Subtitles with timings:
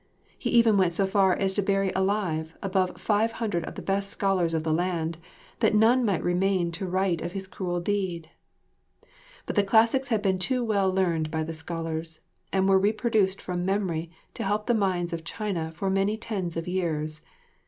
[0.35, 4.09] He even went so far as to bury alive above five hundred of the best
[4.09, 5.19] scholars of the land,
[5.59, 8.27] that none might remain to write of his cruel deed.
[9.45, 13.63] But the classics had been too well learned by the scholars, and were reproduced from
[13.63, 17.21] memory to help form the minds of China for many tens of years.